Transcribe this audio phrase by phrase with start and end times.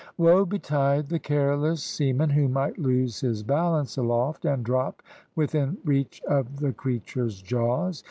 [0.17, 5.03] Woe betide the careless seaman who might lose his balance aloft, and drop
[5.35, 7.99] within reach of the creature's jaws.